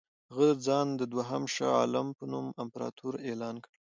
[0.29, 3.71] هغه ځان د دوهم شاه عالم په نوم امپراطور اعلان کړ.